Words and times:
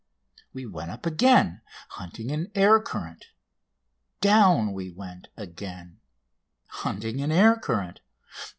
Up 0.39 0.43
we 0.51 0.65
went 0.65 1.05
again, 1.05 1.61
hunting 1.89 2.31
an 2.31 2.49
air 2.55 2.79
current. 2.79 3.25
Down 4.19 4.73
we 4.73 4.89
went 4.89 5.27
again, 5.37 5.99
hunting 6.69 7.21
an 7.21 7.31
air 7.31 7.55
current. 7.55 7.99